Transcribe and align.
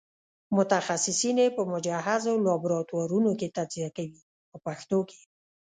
متخصصین 0.57 1.35
یې 1.43 1.47
په 1.57 1.61
مجهزو 1.73 2.33
لابراتوارونو 2.45 3.31
کې 3.39 3.53
تجزیه 3.57 3.89
کوي 3.97 4.19
په 4.49 4.57
پښتو 4.65 4.99
کې. 5.09 5.21